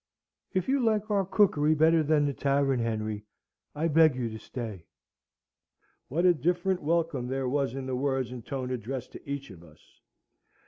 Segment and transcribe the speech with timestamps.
[0.55, 3.23] If you like our cookery better than the tavern, Henry,
[3.75, 4.87] I beg you to stay."
[6.07, 9.61] What a different welcome there was in the words and tone addressed to each of
[9.63, 9.99] us!